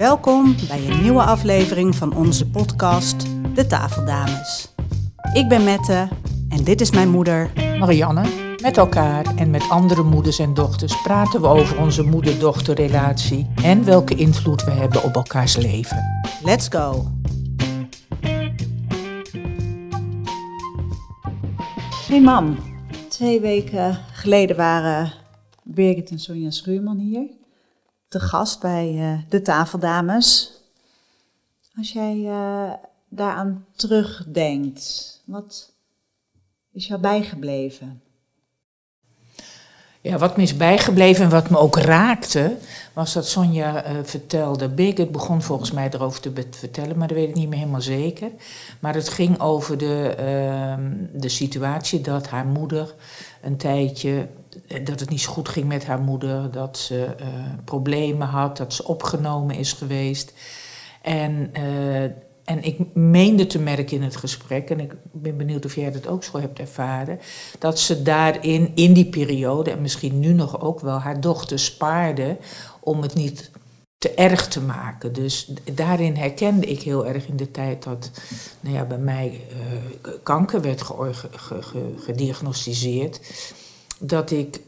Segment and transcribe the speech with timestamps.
[0.00, 4.74] Welkom bij een nieuwe aflevering van onze podcast De Tafeldames.
[5.32, 6.08] Ik ben Mette
[6.48, 7.50] en dit is mijn moeder.
[7.78, 13.84] Marianne, met elkaar en met andere moeders en dochters praten we over onze moeder-dochterrelatie en
[13.84, 16.24] welke invloed we hebben op elkaars leven.
[16.44, 17.06] Let's go!
[22.08, 22.58] Hey mam,
[23.08, 25.12] twee weken geleden waren
[25.62, 27.38] Birgit en Sonja Schuurman hier.
[28.10, 30.52] Te gast bij eh, de tafeldames.
[31.76, 32.72] Als jij eh,
[33.08, 35.72] daaraan terugdenkt, wat
[36.72, 38.02] is jou bijgebleven?
[40.00, 42.56] Ja, wat me is bijgebleven en wat me ook raakte,
[42.92, 44.68] was dat Sonja eh, vertelde.
[44.68, 48.30] Birgit begon volgens mij erover te vertellen, maar dat weet ik niet meer helemaal zeker.
[48.80, 52.94] Maar het ging over de, ehm, de situatie dat haar moeder
[53.42, 54.28] een tijdje.
[54.66, 57.26] Eh, dat het niet zo goed ging met haar moeder, dat ze eh,
[57.64, 60.32] problemen had, dat ze opgenomen is geweest.
[61.02, 62.02] En, eh,
[62.44, 66.06] en ik meende te merken in het gesprek, en ik ben benieuwd of jij dat
[66.06, 67.18] ook zo hebt ervaren,
[67.58, 72.36] dat ze daarin, in die periode, en misschien nu nog ook wel, haar dochter spaarde
[72.80, 73.50] om het niet
[73.98, 75.12] te erg te maken.
[75.12, 78.10] Dus daarin herkende ik heel erg in de tijd dat
[78.60, 79.40] nou ja, bij mij
[80.22, 80.82] kanker werd
[81.96, 83.20] gediagnosticeerd,
[84.00, 84.60] dat ik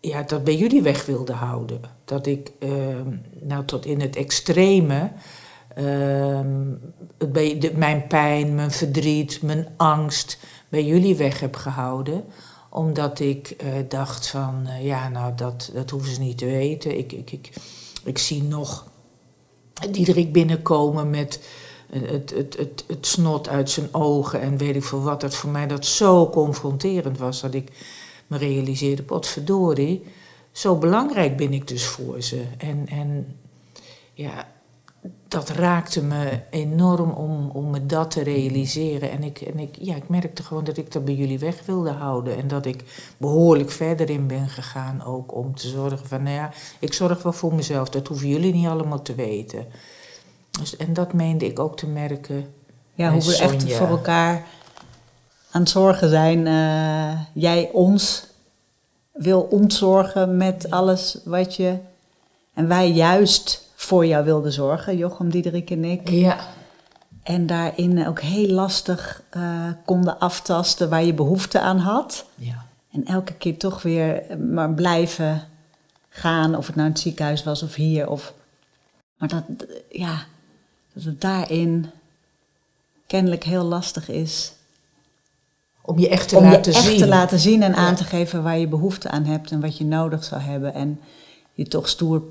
[0.00, 1.80] ja, dat bij jullie weg wilde houden.
[2.04, 2.70] Dat ik eh,
[3.40, 5.10] nou tot in het extreme
[5.74, 6.74] ehm,
[7.32, 10.38] bij mijn pijn, mijn verdriet, mijn angst
[10.68, 12.24] bij jullie weg heb gehouden.
[12.68, 16.98] Omdat ik eh, dacht van, eh, ja, nou, dat, dat hoeven ze niet te weten.
[16.98, 17.50] Ik, ik, ik,
[18.04, 18.88] ik zie nog
[19.90, 21.40] Diederik binnenkomen met
[21.90, 25.20] het, het, het, het snot uit zijn ogen en weet ik veel wat.
[25.20, 27.70] Dat voor mij dat zo confronterend was dat ik
[28.30, 30.02] me realiseerde, potverdorie,
[30.52, 32.44] zo belangrijk ben ik dus voor ze.
[32.58, 33.36] En, en
[34.14, 34.48] ja,
[35.28, 39.10] dat raakte me enorm om, om me dat te realiseren.
[39.10, 41.90] En, ik, en ik, ja, ik merkte gewoon dat ik dat bij jullie weg wilde
[41.90, 42.36] houden.
[42.36, 46.50] En dat ik behoorlijk verder in ben gegaan ook om te zorgen van, nou ja,
[46.78, 47.88] ik zorg wel voor mezelf.
[47.88, 49.66] Dat hoeven jullie niet allemaal te weten.
[50.50, 52.54] Dus, en dat meende ik ook te merken.
[52.94, 54.46] Ja, hoe we echt voor elkaar
[55.50, 56.46] aan het zorgen zijn.
[56.46, 58.26] Eh, jij ons
[59.12, 61.78] wil ontzorgen met alles wat je...
[62.54, 66.08] En wij juist voor jou wilden zorgen, Jochem, Diederik en ik.
[66.08, 66.38] Ja,
[67.22, 72.24] En daarin ook heel lastig eh, konden aftasten waar je behoefte aan had.
[72.34, 72.68] ja.
[72.92, 75.42] En elke keer toch weer eh, maar blijven
[76.08, 78.08] gaan, of het nou in het ziekenhuis was of hier.
[78.08, 78.34] Of...
[79.16, 79.44] Maar dat,
[79.90, 80.24] ja,
[80.92, 81.90] dat het daarin
[83.06, 84.52] kennelijk heel lastig is.
[85.90, 86.98] Om je echt te om je laten echt zien.
[86.98, 89.84] te laten zien en aan te geven waar je behoefte aan hebt en wat je
[89.84, 90.74] nodig zou hebben.
[90.74, 91.00] En
[91.54, 92.22] je toch stoer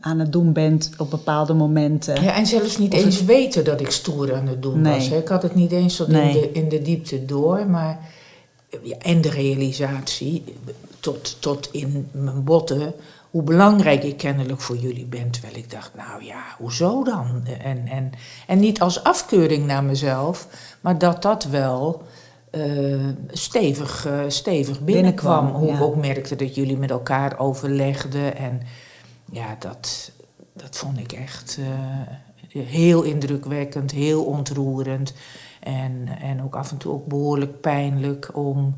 [0.00, 2.22] aan het doen bent op bepaalde momenten.
[2.22, 4.94] Ja, en zelfs niet Of eens weten dat ik stoer aan het doen Nee.
[4.94, 5.08] was.
[5.08, 5.16] Hè.
[5.16, 6.34] Ik had het niet eens tot Nee.
[6.34, 7.98] in, de, in de diepte door, maar
[8.82, 10.44] ja, en de realisatie
[11.00, 12.94] tot, tot in mijn botten
[13.32, 15.30] hoe belangrijk ik kennelijk voor jullie ben.
[15.30, 17.46] Terwijl ik dacht, nou ja, hoezo dan?
[17.62, 18.12] En, en,
[18.46, 20.48] en niet als afkeuring naar mezelf,
[20.80, 22.02] maar dat dat wel
[22.50, 25.44] eh, stevig, eh, stevig binnenkwam.
[25.44, 25.74] Binnenkwam, Hoe ja.
[25.74, 28.36] ik ook merkte dat jullie met elkaar overlegden.
[28.36, 28.62] En
[29.30, 30.12] ja, dat,
[30.52, 31.58] dat vond ik echt
[32.52, 35.14] eh, heel indrukwekkend, heel ontroerend.
[35.60, 38.76] En, en ook af en toe ook behoorlijk pijnlijk om,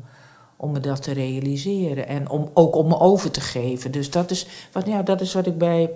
[0.57, 2.07] om me dat te realiseren.
[2.07, 3.91] En om, ook om me over te geven.
[3.91, 5.89] Dus dat is wat, ja, dat is wat ik bij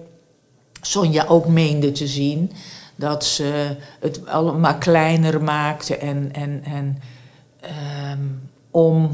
[0.81, 2.51] Sonja ook meende te zien.
[2.95, 6.97] Dat ze het allemaal kleiner maakte en, en, en
[7.59, 8.19] ehm,
[8.71, 9.11] om,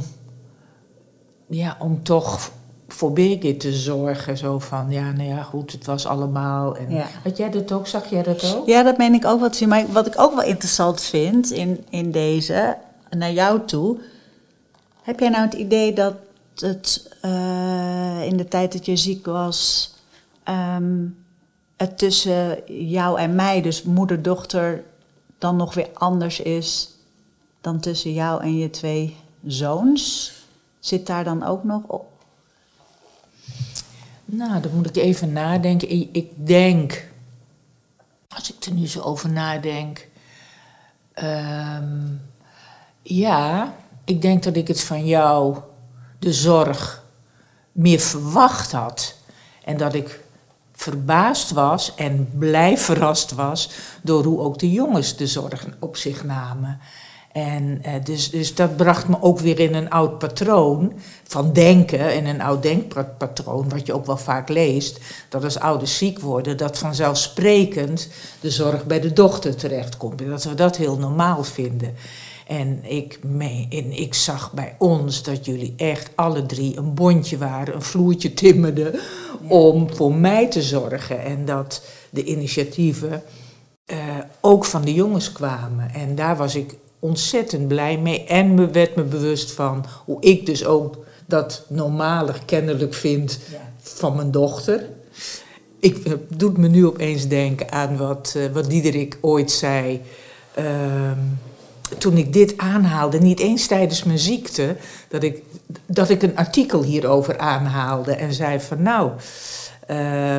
[1.47, 2.51] ja, om toch
[2.87, 4.37] voor Birgit te zorgen.
[4.37, 6.77] Zo van, ja, nou ja, goed, het was allemaal.
[6.77, 7.07] En, Ja.
[7.23, 7.87] Had jij dat ook?
[7.87, 8.67] Zag jij dat ook?
[8.67, 9.69] Ja, dat meen ik ook wat zien.
[9.69, 12.77] Maar wat ik ook wel interessant vind in, in deze,
[13.09, 13.99] naar jou toe.
[15.05, 16.15] Heb jij nou het idee dat
[16.55, 19.93] het eh, in de tijd dat je ziek was,
[20.43, 21.07] ehm,
[21.77, 24.83] het tussen jou en mij, dus moeder-dochter,
[25.37, 26.89] dan nog weer anders is
[27.61, 29.15] dan tussen jou en je twee
[29.45, 30.33] zoons?
[30.79, 32.11] Zit daar dan ook nog op?
[34.25, 35.89] Nou, dan moet ik even nadenken.
[36.13, 37.11] Ik, denk,
[38.27, 40.07] als ik er nu zo over nadenk.
[41.13, 42.07] ehm,
[43.01, 43.75] ja,
[44.05, 45.57] ik denk dat ik het van jou,
[46.19, 47.03] de zorg,
[47.71, 49.15] meer verwacht had.
[49.63, 50.19] En dat ik
[50.73, 53.69] verbaasd was en blij verrast was
[54.01, 56.79] door hoe ook de jongens de zorg op zich namen.
[57.35, 60.93] En eh, dus, dus dat bracht me ook weer in een oud patroon
[61.23, 62.15] van denken.
[62.15, 64.99] In een oud denkpatroon, wat je ook wel vaak leest.
[65.29, 68.09] Dat als ouders ziek worden, dat vanzelfsprekend
[68.39, 70.21] de zorg bij de dochter terechtkomt.
[70.21, 71.95] En dat we dat heel normaal vinden.
[72.47, 77.37] En ik, mee, en ik zag bij ons dat jullie echt alle drie een bondje
[77.37, 78.99] waren, een vloertje timmerden
[79.47, 81.23] om voor mij te zorgen.
[81.23, 83.23] En dat de initiatieven
[83.85, 83.97] eh,
[84.41, 85.93] ook van de jongens kwamen.
[85.93, 88.23] En daar was ik ontzettend blij mee.
[88.23, 93.39] En me werd me bewust van hoe ik dus ook dat normaler kennelijk vind
[93.77, 94.89] van mijn dochter.
[95.79, 100.01] Ik het doet me nu opeens denken aan wat, uh, wat Diederik ooit zei.
[100.53, 101.19] Ehm,
[101.97, 104.75] toen ik dit aanhaalde, niet eens tijdens mijn ziekte,
[105.07, 105.43] dat ik,
[105.85, 109.11] dat ik een artikel hierover aanhaalde en zei van nou,
[109.89, 110.37] uh,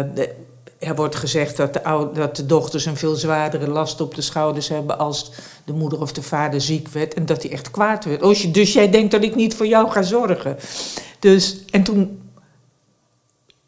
[0.78, 4.68] er wordt gezegd dat de, dat de dochters een veel zwaardere last op de schouders
[4.68, 5.32] hebben als
[5.64, 8.54] de moeder of de vader ziek werd en dat hij echt kwaad werd.
[8.54, 10.56] Dus jij denkt dat ik niet voor jou ga zorgen.
[11.18, 12.20] Dus, en toen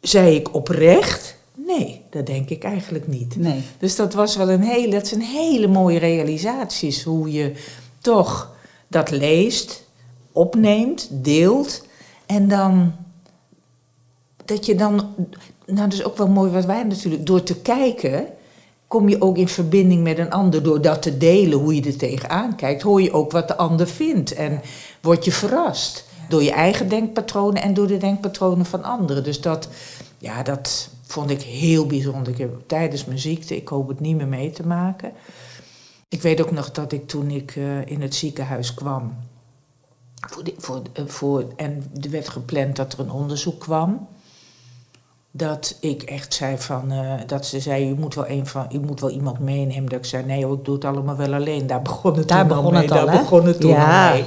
[0.01, 1.35] zei ik oprecht,
[1.77, 3.35] nee, dat denk ik eigenlijk niet.
[3.35, 3.61] Nee.
[3.77, 7.53] Dus dat was wel een hele, dat zijn hele mooie realisaties, hoe je
[8.01, 8.55] toch
[8.87, 9.83] dat leest,
[10.31, 11.85] opneemt, deelt
[12.25, 12.93] en dan
[14.45, 14.95] dat je dan
[15.65, 17.25] nou, dat is ook wel mooi wat wij natuurlijk.
[17.25, 18.27] Door te kijken
[18.87, 20.63] kom je ook in verbinding met een ander.
[20.63, 23.87] Door dat te delen, hoe je er tegenaan kijkt, hoor je ook wat de ander
[23.87, 24.33] vindt.
[24.33, 24.61] En
[25.01, 26.07] word je verrast.
[26.29, 29.23] Door je eigen denkpatronen en door de denkpatronen van anderen.
[29.23, 29.67] Dus dat,
[30.19, 32.33] ja, dat vond ik heel bijzonder.
[32.33, 35.11] Ik heb tijdens mijn ziekte, ik hoop het niet meer mee te maken.
[36.09, 39.15] Ik weet ook nog dat ik toen ik uh, in het ziekenhuis kwam.
[40.29, 44.07] Voor, voor, uh, voor, en er werd gepland dat er een onderzoek kwam
[45.31, 48.79] dat ik echt zei van, uh, dat ze zei, je moet wel, een van, je
[48.79, 49.89] moet wel iemand meenemen.
[49.89, 51.67] Dat ik zei, nee ik doe het allemaal wel alleen.
[51.67, 52.81] Daar begon het daar toen begon mee.
[52.81, 54.07] Het al, daar begon het toen ja.
[54.07, 54.25] al mee.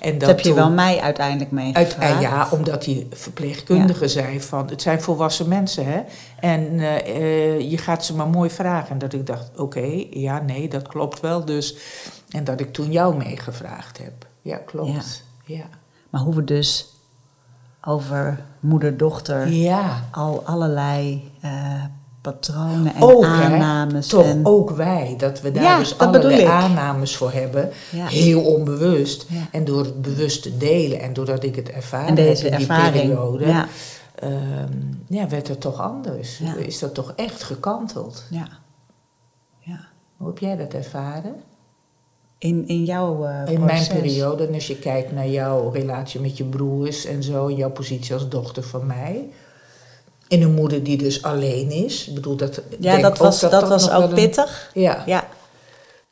[0.00, 1.98] En dat, dat heb je wel mij uiteindelijk meegevraagd.
[1.98, 4.08] Uit, uh, ja, omdat die verpleegkundige ja.
[4.08, 6.00] zei van, het zijn volwassen mensen hè.
[6.40, 8.90] En uh, je gaat ze maar mooi vragen.
[8.90, 11.44] En dat ik dacht, oké, okay, ja, nee, dat klopt wel.
[11.44, 11.76] Dus,
[12.30, 14.26] en dat ik toen jou meegevraagd heb.
[14.42, 15.24] Ja, klopt.
[15.44, 15.56] Ja.
[15.56, 15.64] ja.
[16.10, 16.95] Maar hoe we dus
[17.86, 20.04] over moeder-dochter ja.
[20.10, 21.50] al allerlei uh,
[22.20, 24.10] patronen en ook, aannames.
[24.10, 24.16] Hè?
[24.16, 24.46] Toch en...
[24.46, 27.70] ook wij, dat we daar ja, dus allerlei aannames voor hebben.
[27.90, 28.06] Ja.
[28.06, 29.26] Heel onbewust.
[29.28, 29.46] Ja.
[29.50, 32.58] En door het bewust te delen en doordat ik het ervaren en deze heb in
[32.58, 33.66] die ervaring, periode, ja.
[34.22, 36.40] Um, ja, werd het toch anders.
[36.56, 38.24] Is dat toch echt gekanteld.
[38.30, 38.48] Ja.
[39.58, 39.80] ja.
[40.16, 41.34] Hoe heb jij dat ervaren?
[42.38, 43.88] In, in jouw uh, In proces.
[43.88, 47.70] mijn periode, en als je kijkt naar jouw relatie met je broers en zo, jouw
[47.70, 49.28] positie als dochter van mij.
[50.28, 52.08] En een moeder die dus alleen is.
[52.08, 54.70] Ik bedoel, dat, ja, dat was, dat, dat dat was ook een- pittig.
[54.74, 55.02] Ja.
[55.06, 55.28] Ja.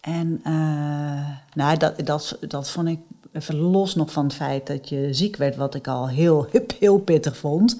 [0.00, 2.98] En uh, nou, dat, dat, dat vond ik
[3.32, 6.46] even los nog van het feit dat je ziek werd, wat ik al heel,
[6.78, 7.76] heel pittig vond.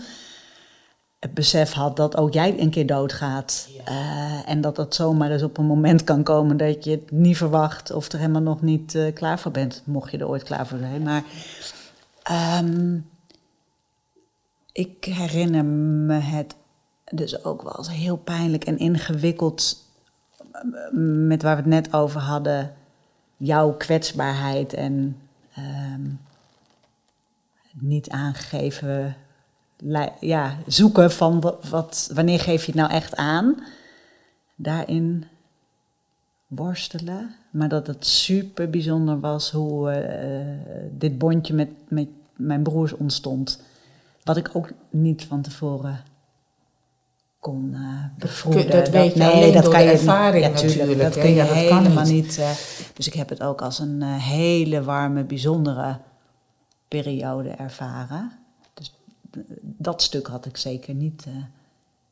[1.25, 3.69] Het besef had dat ook jij een keer doodgaat.
[3.71, 3.93] Ja.
[3.93, 7.37] Uh, en dat dat zomaar eens op een moment kan komen dat je het niet
[7.37, 9.83] verwacht of er helemaal nog niet uh, klaar voor bent.
[9.85, 11.03] Mocht je er ooit klaar voor zijn.
[11.03, 11.23] Maar
[12.61, 13.11] um,
[14.73, 16.55] ik herinner me het
[17.05, 19.77] dus ook wel als heel pijnlijk en ingewikkeld
[21.27, 22.75] met waar we het net over hadden,
[23.37, 25.17] jouw kwetsbaarheid en
[25.59, 26.21] um,
[27.73, 29.17] niet aangegeven,
[30.21, 33.63] ja, zoeken van wat, wat, wanneer geef je het nou echt aan,
[34.55, 35.25] daarin
[36.47, 37.35] worstelen.
[37.51, 43.63] Maar dat het super bijzonder was hoe uh, dit bondje met, met mijn broers ontstond.
[44.23, 46.03] Wat ik ook niet van tevoren
[47.39, 48.71] kon uh, bevroeden.
[48.71, 51.01] Dat, weet je nee, dat kan je ervaring ja, tuurlijk, natuurlijk.
[51.01, 52.25] Dat kun je ja, dat kan helemaal niet.
[52.25, 52.39] niet.
[52.39, 52.51] Uh,
[52.95, 55.99] dus ik heb het ook als een uh, hele warme, bijzondere
[56.89, 58.44] periode ervaren.
[59.63, 61.35] Dat stuk had ik zeker niet uh,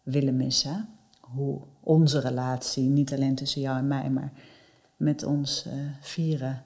[0.02, 0.88] willen missen.
[1.21, 4.33] Hoe onze relatie, niet alleen tussen jou en mij, maar
[4.97, 6.64] met ons uh, vieren,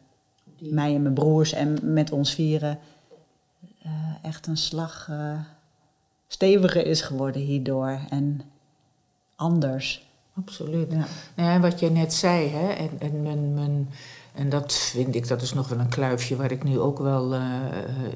[0.56, 0.74] Die.
[0.74, 2.78] mij en mijn broers en met ons vieren,
[3.86, 5.10] uh, echt een slag
[6.26, 8.40] steviger is geworden hierdoor en
[9.36, 10.06] anders.
[10.34, 10.92] Absoluut.
[10.92, 11.06] Ja.
[11.36, 13.88] Nou ja, wat je net zei, hè, en, en, mijn, mijn,
[14.36, 17.34] en dat vind ik, dat is nog wel een kluifje waar ik nu ook wel
[17.34, 17.42] uh,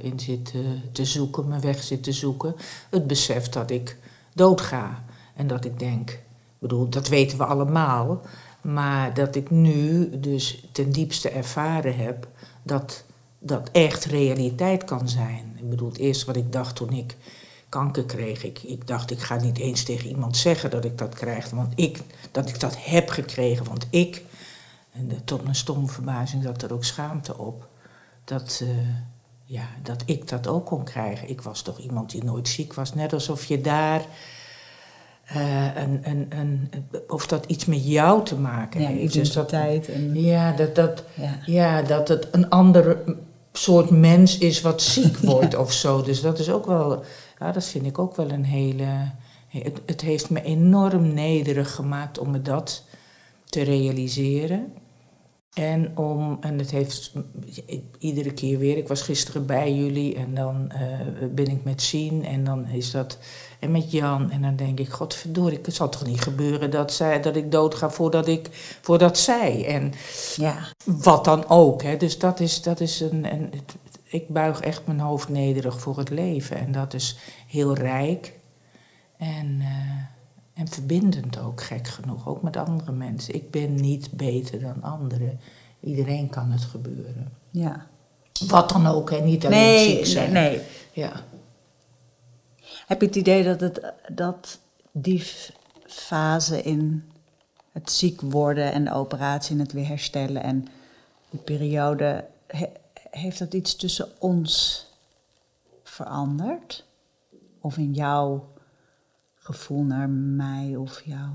[0.01, 2.55] in zit uh, te zoeken, mijn weg zit te zoeken.
[2.91, 3.97] Het besef dat ik
[4.35, 5.05] doodga.
[5.35, 6.19] En dat ik denk,
[6.59, 8.21] bedoel, dat weten we allemaal,
[8.61, 12.29] maar dat ik nu dus ten diepste ervaren heb
[12.63, 13.05] dat
[13.39, 15.57] dat echt realiteit kan zijn.
[15.57, 17.17] Ik bedoel, het eerste wat ik dacht toen ik
[17.69, 21.15] kanker kreeg, ik, ik dacht, ik ga niet eens tegen iemand zeggen dat ik dat
[21.15, 22.01] krijg, want ik,
[22.31, 24.23] dat ik dat heb gekregen, want ik
[24.93, 27.69] en tot mijn stomme verbazing zat er ook schaamte op.
[28.25, 28.69] Dat, eh,
[29.45, 31.29] ja, dat ik dat ook kon krijgen.
[31.29, 32.95] Ik was toch iemand die nooit ziek was.
[32.95, 34.05] Net alsof je daar.
[35.37, 36.71] Uh, een, een, een,
[37.09, 39.13] of dat iets met jou te maken ja, heeft.
[39.13, 40.21] Dus dat, en...
[40.21, 41.39] ja, dat, dat, ja.
[41.47, 41.83] ja.
[41.83, 42.99] dat het een ander
[43.53, 46.03] soort mens is wat ziek wordt of zo.
[46.03, 47.05] Dus dat is ook wel.
[47.39, 49.11] Ja, dat vind ik ook wel een hele.
[49.49, 52.85] Het, het heeft me enorm nederig gemaakt om me dat
[53.45, 54.73] te realiseren.
[55.55, 57.13] En, om, en het heeft
[57.99, 62.25] iedere keer weer, ik was gisteren bij jullie en dan uh, ben ik met Sien
[62.25, 63.19] en dan is dat,
[63.59, 67.21] en met Jan en dan denk ik, godverdorie, het zal toch niet gebeuren dat, zij,
[67.21, 68.49] dat ik doodga voordat, ik,
[68.81, 69.67] voordat zij.
[69.67, 69.93] En
[70.37, 70.73] ja.
[70.85, 71.97] wat dan ook, hè.
[71.97, 73.53] dus dat is, dat is een, een,
[74.05, 78.33] ik buig echt mijn hoofd nederig voor het leven en dat is heel rijk
[79.17, 79.59] en...
[79.61, 80.19] Uh,
[80.61, 83.35] en verbindend ook, gek genoeg, ook met andere mensen.
[83.35, 85.41] Ik ben niet beter dan anderen.
[85.81, 87.33] Iedereen kan het gebeuren.
[87.51, 87.87] Ja.
[88.47, 89.21] Wat dan ook, hè?
[89.21, 90.33] niet alleen nee, ziek zijn.
[90.33, 90.67] Nee, nee.
[90.93, 91.13] Ja.
[92.87, 94.59] Heb je het idee dat, het, dat
[94.93, 95.25] die
[95.87, 97.11] fase in
[97.73, 100.69] het ziek worden en de operatie en het weer herstellen en
[101.31, 102.25] die periode,
[103.11, 104.87] heeft dat iets tussen ons
[105.83, 106.85] veranderd?
[107.61, 108.49] Of in jouw
[109.53, 111.29] gevoel naar mij of jou?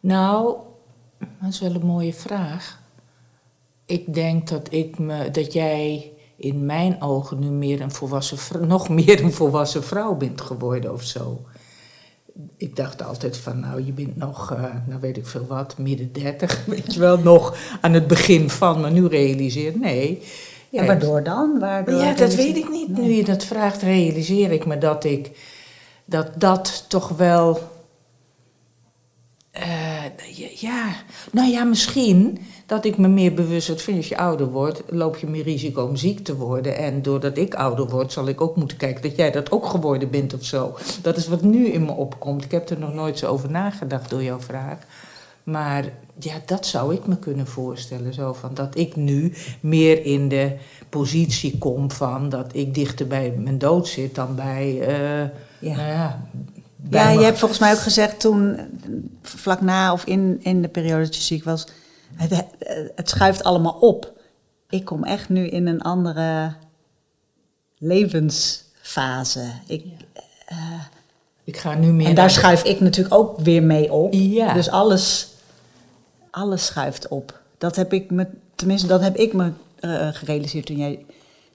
[0.00, 0.56] Nou,
[1.18, 2.80] dat is wel een mooie vraag.
[3.86, 8.64] Ik denk dat, ik me, dat jij in mijn ogen nu meer een volwassen vrouw,
[8.64, 11.40] nog meer een volwassen vrouw bent geworden of zo.
[12.56, 16.12] Ik dacht altijd van, nou, je bent nog, uh, nou weet ik veel wat, midden
[16.12, 20.22] dertig, weet je wel, nog aan het begin van, maar nu realiseer nee.
[20.70, 21.58] Ja, waardoor dan?
[21.58, 22.88] Waardoor ja, dat weet ik niet.
[22.88, 25.30] Nu je dat vraagt, realiseer ik me dat ik
[26.08, 27.58] dat dat toch wel.
[29.56, 30.04] Uh,
[30.54, 30.94] ja,
[31.32, 35.26] nou ja, misschien dat ik me meer bewust vind als je ouder wordt, loop je
[35.26, 36.76] meer risico om ziek te worden.
[36.76, 40.10] En doordat ik ouder word, zal ik ook moeten kijken dat jij dat ook geworden
[40.10, 40.76] bent of zo.
[41.02, 42.44] Dat is wat nu in me opkomt.
[42.44, 44.78] Ik heb er nog nooit zo over nagedacht door jouw vraag.
[45.42, 45.84] Maar
[46.18, 48.14] ja, dat zou ik me kunnen voorstellen.
[48.14, 50.56] Zo van dat ik nu meer in de
[50.88, 54.88] positie kom van dat ik dichter bij mijn dood zit dan bij.
[54.88, 55.76] Uh, ja.
[55.76, 56.22] Nou ja,
[56.90, 58.58] ja, je hebt volgens mij ook gezegd toen,
[59.22, 61.66] vlak na of in, in de periode dat je ziek was,
[62.14, 62.44] het,
[62.94, 64.12] het schuift allemaal op.
[64.68, 66.54] Ik kom echt nu in een andere
[67.78, 69.50] levensfase.
[69.66, 69.84] Ik,
[70.52, 70.80] uh,
[71.44, 72.06] ik ga nu meer.
[72.06, 74.12] En daar schuif ik natuurlijk ook weer mee op.
[74.12, 74.52] Ja.
[74.52, 75.28] Dus alles,
[76.30, 77.40] alles schuift op.
[77.58, 81.04] Dat heb ik me, tenminste, dat heb ik me uh, gerealiseerd toen jij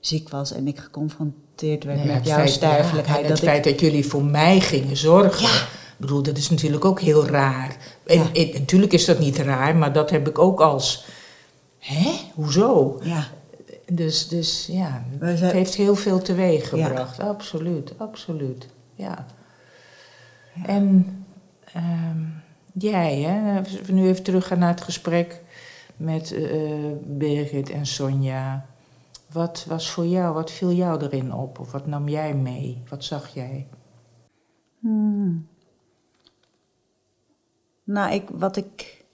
[0.06, 3.22] ziek was en ik geconfronteerd werd met jouw sterfelijkheid.
[3.22, 5.46] Ja, het feit dat jullie voor mij gingen zorgen.
[5.46, 7.78] Ik bedoel, dat is natuurlijk ook heel raar.
[8.06, 8.20] En,
[8.54, 11.06] natuurlijk is dat niet raar, maar dat heb ik ook als...
[11.80, 12.12] Hè?
[12.34, 13.00] Hoezo?
[13.04, 13.28] Ja.
[13.86, 17.20] Dus, dus ja, het heeft heel veel teweeg gebracht.
[17.20, 18.68] Absoluut, absoluut.
[18.96, 19.26] Ja.
[20.66, 21.16] En
[21.76, 22.42] um,
[22.74, 23.62] jij, hè?
[23.86, 25.42] we nu even teruggaan naar het gesprek
[25.98, 28.66] met uh, Birgit en Sonja.
[29.34, 31.60] Wat was voor jou, wat viel jou erin op?
[31.60, 32.84] Of wat nam jij mee?
[32.90, 33.68] Wat zag jij?
[34.80, 35.48] Hmm.
[37.84, 39.06] Nou, ik, wat ik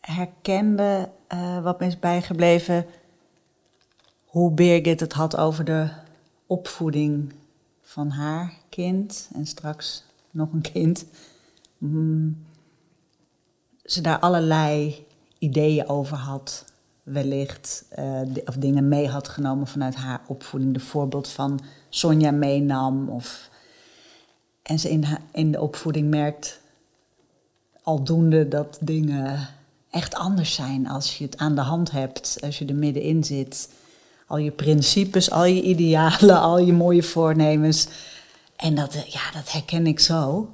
[0.00, 2.86] herkende, uh, wat me is bijgebleven,
[4.24, 5.90] hoe Birgit het had over de
[6.46, 7.32] opvoeding
[7.82, 11.06] van haar kind en straks nog een kind.
[11.78, 12.44] Hmm.
[13.84, 15.06] Ze daar allerlei
[15.38, 16.73] ideeën over had
[17.04, 20.74] wellicht uh, of dingen mee had genomen vanuit haar opvoeding.
[20.74, 23.08] De voorbeeld van Sonja meenam.
[23.08, 23.50] Of,
[24.62, 26.60] en ze in, in de opvoeding merkt
[27.82, 29.48] aldoende dat dingen
[29.90, 33.72] echt anders zijn als je het aan de hand hebt, als je er middenin zit.
[34.26, 37.88] Al je principes, al je idealen, al je mooie voornemens.
[38.56, 40.50] En dat, eh, ja, dat herken ik zo.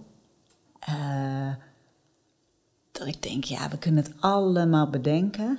[0.88, 1.52] Uh,
[2.92, 5.58] dat ik denk, ja, we kunnen het allemaal bedenken.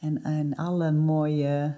[0.00, 1.74] En, en alle mooie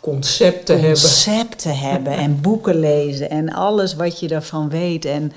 [0.00, 2.12] concepten, concepten hebben.
[2.12, 5.04] en boeken lezen en alles wat je daarvan weet.
[5.04, 5.32] En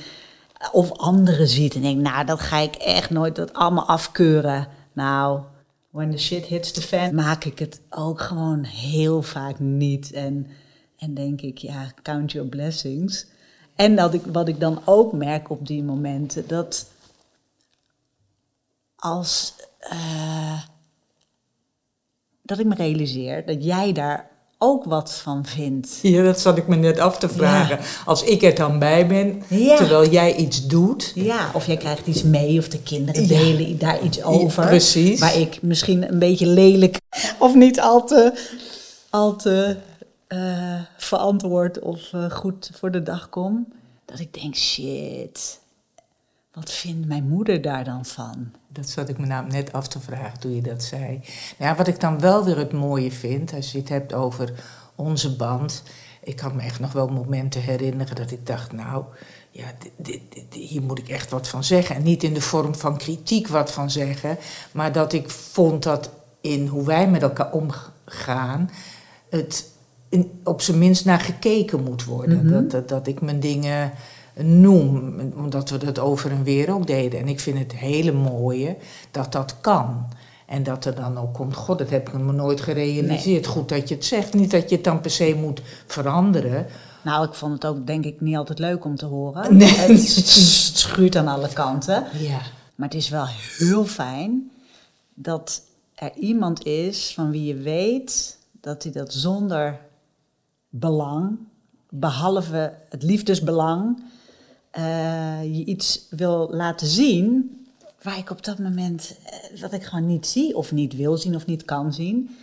[0.72, 4.68] of anderen ziet en denk, nou, dat ga ik echt nooit dat allemaal afkeuren.
[4.94, 5.40] Nou,
[5.90, 10.12] when the shit hits the fan, maak ik het ook gewoon heel vaak niet.
[10.12, 10.48] En,
[10.98, 13.26] en denk ik, ja, count your blessings.
[13.76, 16.90] En dat ik, wat ik dan ook merk op die momenten, dat
[18.96, 19.54] als.
[19.92, 20.60] Uh,
[22.46, 26.00] dat ik me realiseer dat jij daar ook wat van vindt.
[26.02, 27.80] Ja, dat zat ik me net af te vragen.
[28.06, 29.76] Als ik er dan bij ben, Ja.
[29.76, 31.12] terwijl jij iets doet.
[31.16, 33.28] Ja, of jij krijgt iets mee of de kinderen Ja.
[33.28, 34.66] delen daar iets over.
[34.68, 35.20] precies.
[35.20, 36.98] Waar ik misschien een beetje lelijk
[37.40, 38.48] of niet al te,
[39.10, 39.78] al te
[40.28, 43.68] eh, verantwoord of eh, goed voor de dag kom.
[44.06, 45.60] Dat ik denk, shit,
[46.54, 48.52] wat vindt mijn moeder daar dan van?
[48.76, 51.08] Dat zat ik me namelijk net af te vragen toen je dat zei.
[51.58, 54.54] Nou ja, wat ik dan wel weer het mooie vind, als je het hebt over
[54.96, 55.84] onze band.
[56.24, 59.04] Ik kan me echt nog wel momenten herinneren dat ik dacht, nou,
[59.52, 59.66] ja,
[59.98, 61.96] dit, dit, hier moet ik echt wat van zeggen.
[61.96, 64.38] En niet in de vorm van kritiek wat van zeggen,
[64.72, 66.10] maar dat ik vond dat
[66.42, 68.70] in hoe wij met elkaar omgaan,
[69.30, 69.74] het
[70.10, 72.46] in, op zijn minst naar gekeken moet worden.
[72.46, 72.54] Mhm.
[72.54, 73.92] dat, dat, dat ik mijn dingen
[74.44, 77.20] noem, omdat we dat over en weer ook deden.
[77.20, 78.78] En ik vind het hele mooie
[79.12, 80.08] dat dat kan.
[80.46, 83.46] En dat er dan ook komt, god, dat heb ik me nooit gerealiseerd.
[83.46, 86.66] Goed dat je het zegt, niet dat je het dan per se moet veranderen.
[87.04, 89.58] Nou, ik vond het ook denk ik niet altijd leuk om te horen.
[89.58, 89.68] Nee.
[89.68, 90.28] Het, het
[90.78, 92.04] schuurt aan alle kanten.
[92.20, 92.42] Ja,
[92.76, 93.26] Maar het is wel
[93.58, 94.52] heel fijn
[95.14, 95.62] dat
[95.96, 99.80] er iemand is van wie je weet dat hij dat zonder
[100.70, 101.38] belang,
[101.90, 104.04] behalve het liefdesbelang,
[104.76, 107.60] eh, je iets wil laten zien
[108.02, 111.36] waar ik op dat moment, eh, wat ik gewoon niet zie of niet wil zien
[111.36, 112.38] of niet kan zien.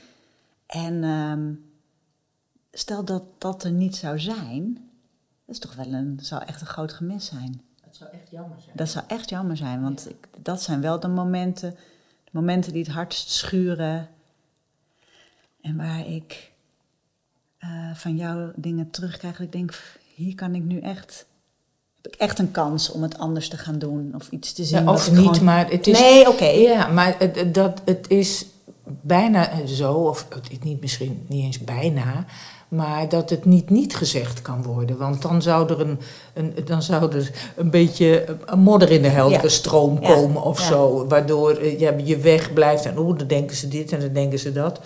[0.66, 1.52] En ehm,
[2.72, 4.74] stel dat dat er niet zou zijn,
[5.44, 7.62] dat is toch wel een, zou echt een groot gemis zijn.
[7.84, 8.76] dat zou echt jammer zijn.
[8.76, 11.70] Dat zou echt jammer zijn, want ik, dat zijn wel de momenten,
[12.24, 14.08] de momenten die het hardst schuren.
[15.60, 16.52] En waar ik
[17.58, 19.36] eh, van jou dingen terugkrijg.
[19.36, 21.26] Dat ik denk, hier kan ik nu echt,
[22.02, 24.12] heb ik echt een kans om het anders te gaan doen.
[24.16, 24.85] Of iets te zien.
[24.85, 26.00] Ja, of niet, gewoon- maar het is...
[26.00, 26.44] Nee, oké.
[26.44, 28.44] Ja, maar het, dat, het is
[28.85, 32.25] bijna zo, of het is niet misschien niet eens bijna,
[32.68, 34.97] maar dat het niet niet gezegd kan worden.
[34.97, 35.99] Want dan zou er een,
[36.35, 39.49] een, dan zou er een beetje een modder in de heldere Ja.
[39.49, 40.14] stroom Ja.
[40.14, 40.66] komen of Ja.
[40.66, 41.06] zo.
[41.09, 44.38] Waardoor eh, ja, je weg blijft en oeh, dan denken ze dit en dan denken
[44.38, 44.80] ze dat.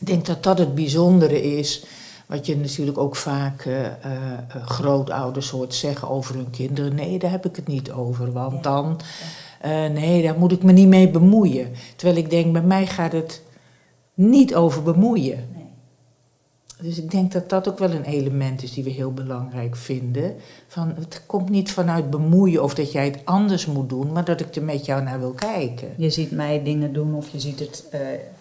[0.00, 1.84] Ik denk dat dat het bijzondere is.
[2.26, 6.94] Wat je natuurlijk ook vaak eh, eh, eh, grootouders hoort zeggen over hun kinderen.
[6.94, 8.32] Nee, daar heb ik het niet over.
[8.32, 8.60] Want Ja.
[8.60, 9.00] dan,
[9.92, 11.70] nee, daar moet ik me niet mee bemoeien.
[11.96, 13.42] Terwijl ik denk, bij mij gaat het
[14.14, 15.48] niet over bemoeien.
[15.54, 15.62] Nee.
[16.80, 20.34] Dus ik denk dat dat ook wel een element is die we heel belangrijk vinden.
[20.66, 24.40] Van, het komt niet vanuit bemoeien of dat jij het anders moet doen, maar dat
[24.40, 25.88] ik er met jou naar wil kijken.
[25.96, 27.84] Je ziet mij dingen doen of je ziet het,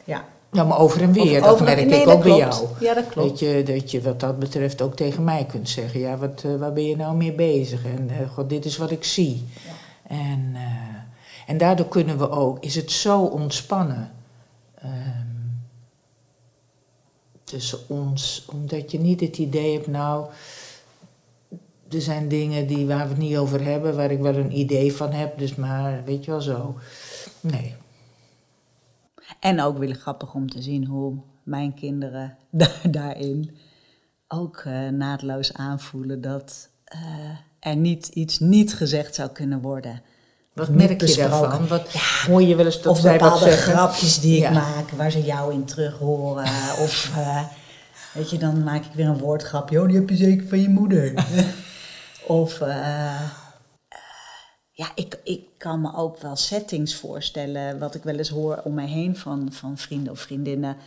[0.03, 0.25] ja.
[0.53, 2.65] Ja, maar over en weer, Of dat over- merk nee, ik ook bij jou.
[2.79, 3.29] Ja, dat klopt.
[3.29, 5.99] Dat je, dat je wat dat betreft ook tegen mij kunt zeggen.
[5.99, 7.85] Ja, wat, eh, waar ben je nou mee bezig?
[7.85, 9.45] En eh, god, dit is wat ik zie.
[10.07, 10.61] En, eh,
[11.47, 14.11] en daardoor kunnen we ook, is het zo ontspannen
[14.81, 14.91] ehm,
[17.43, 20.25] tussen ons, omdat je niet het idee hebt, nou,
[21.89, 24.93] er zijn dingen die, waar we het niet over hebben, waar ik wel een idee
[24.93, 26.75] van heb, dus maar, weet je wel zo.
[27.39, 27.75] Nee.
[29.43, 33.58] En ook weer grappig om te zien hoe mijn kinderen daar, daarin
[34.27, 36.99] ook eh, naadloos aanvoelen dat eh,
[37.60, 40.01] er niet iets niet gezegd zou kunnen worden.
[40.53, 41.67] Wat Niet merk je daarvan?
[41.67, 41.91] Wat,
[42.27, 44.51] hoor je wel eens dat of zij bepaalde grapjes die ik Ja.
[44.51, 46.43] maak, waar ze jou in terug horen.
[46.86, 47.43] of eh,
[48.13, 49.82] weet je, dan maak ik weer een woordgrapje.
[49.82, 51.25] Oh, die heb je zeker van je moeder.
[52.27, 52.62] of
[54.75, 57.79] ja, ik, ik kan me ook wel settings voorstellen.
[57.79, 60.77] Wat ik wel eens hoor om mij heen van, van vrienden of vriendinnen.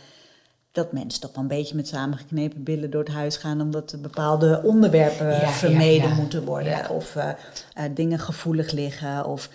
[0.71, 3.61] Dat mensen toch wel een beetje met samengeknepen billen door het huis gaan.
[3.61, 6.15] Omdat er bepaalde onderwerpen Ja, vermeden ja.
[6.15, 6.89] moeten worden.
[6.89, 7.29] Of eh,
[7.73, 9.25] eh, dingen gevoelig liggen.
[9.25, 9.49] Of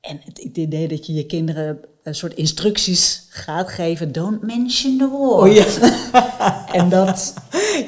[0.00, 4.12] en het idee dat je je kinderen een soort instructies gaat geven.
[4.12, 5.48] Don't mention the war.
[5.48, 5.64] Oh ja.
[6.72, 7.34] En dat,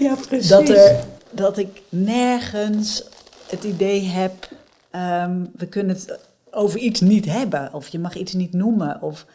[0.01, 0.49] ja, precies.
[0.49, 3.03] dat, er, dat ik nergens
[3.49, 4.49] het idee heb...
[4.99, 6.19] ehm, we kunnen het
[6.51, 7.73] over iets niet hebben.
[7.73, 9.03] Of je mag iets niet noemen.
[9.03, 9.27] Of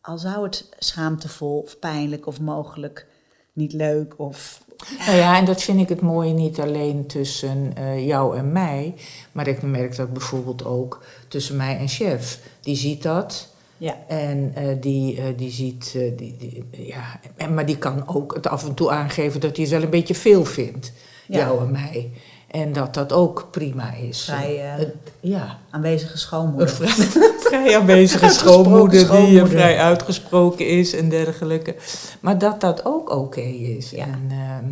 [0.00, 3.06] al zou het schaamtevol of pijnlijk of mogelijk
[3.52, 4.14] niet leuk.
[4.16, 4.62] Of,
[5.06, 8.94] Nou ja, en dat vind ik het mooie niet alleen tussen eh, jou en mij,
[9.32, 12.38] maar ik merk dat bijvoorbeeld ook tussen mij en chef.
[12.60, 13.48] Die ziet dat.
[13.76, 13.96] ja.
[14.08, 18.34] En eh, die, eh, die ziet, eh, die, die, ja, en, maar die kan ook
[18.34, 20.92] het af en toe aangeven dat hij het wel een beetje veel vindt,
[21.26, 21.38] Ja.
[21.38, 22.10] jou en mij.
[22.52, 24.24] En dat dat ook prima is.
[24.24, 25.58] Vrij, eh, Het- ja.
[25.70, 26.68] Aanwezige Een schoonmoeder.
[26.68, 26.88] vrij,
[27.50, 31.76] vrij aanwezige schoonmoeder die eh, vrij uitgesproken is en dergelijke.
[32.20, 33.90] Maar dat dat ook oké is.
[33.90, 34.04] Ja.
[34.06, 34.64] En, ehm,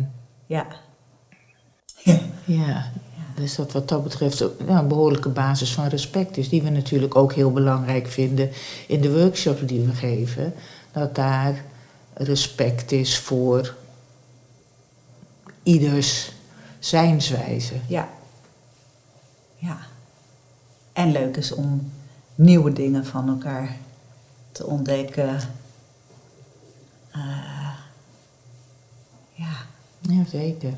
[0.45, 0.65] Ja.
[2.45, 2.91] ja,
[3.35, 6.49] dus dat wat dat betreft ja, een behoorlijke basis van respect is.
[6.49, 8.49] Die we natuurlijk ook heel belangrijk vinden
[8.87, 10.53] in de workshops die we geven.
[10.91, 11.63] Dat daar
[12.13, 13.75] respect is voor
[15.63, 16.31] ieders
[16.81, 17.73] zijnswijze.
[17.87, 18.09] Ja.
[19.55, 19.77] Ja.
[20.93, 21.91] En leuk is om
[22.35, 23.77] nieuwe dingen van elkaar
[24.51, 25.39] te ontdekken.
[27.15, 27.69] Uh,
[29.33, 29.53] ja.
[29.99, 30.73] Jazeker.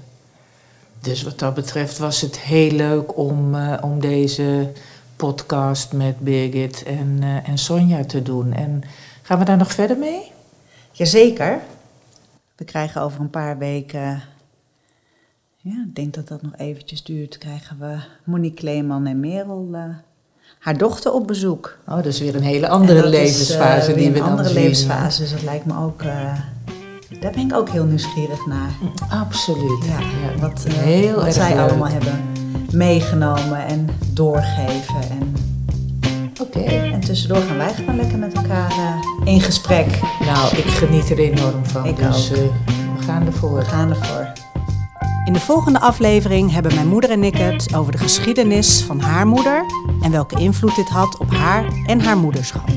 [1.00, 4.72] Dus wat dat betreft was het heel leuk om, uh, om deze
[5.16, 8.54] podcast met Birgit en, uh, en Sonja te doen.
[8.54, 8.84] En
[9.22, 10.32] gaan we daar nog verder mee?
[10.92, 11.62] Jazeker.
[12.56, 14.24] We krijgen over een paar weken,
[15.66, 19.80] ja, ik denk dat dat nog eventjes duurt, krijgen we Monique Kleeman en Merel, uh,
[20.60, 21.78] haar dochter, op bezoek.
[21.88, 24.58] Oh, dat is weer een hele andere levensfase is, die we een dan andere zien.
[24.62, 26.34] levensfase, dus dat lijkt me ook, uh,
[27.20, 28.70] daar ben ik ook heel nieuwsgierig naar.
[29.10, 29.86] Absoluut.
[29.86, 31.70] Ja, Ja, wat, heel wat erg zij leuk.
[31.70, 32.22] allemaal hebben
[32.72, 35.02] meegenomen en doorgeven.
[35.10, 35.34] En,
[36.42, 36.60] Oké.
[36.60, 38.74] en tussendoor gaan wij gewoon lekker met elkaar
[39.24, 40.00] in gesprek.
[40.26, 41.86] Nou, ik geniet er enorm van.
[41.86, 42.38] Ik dus ook.
[42.38, 42.44] eh,
[42.98, 43.54] we gaan ervoor.
[43.58, 44.32] We gaan ervoor.
[45.24, 49.28] In de volgende aflevering hebben mijn moeder en ik het over de geschiedenis van haar
[49.28, 49.66] moeder
[50.02, 52.70] en welke invloed dit had op haar en haar moederschap.